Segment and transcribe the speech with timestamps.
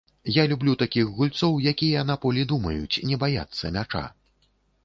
[0.35, 4.03] Я люблю такіх гульцоў, якія на полі думаюць, не баяцца мяча.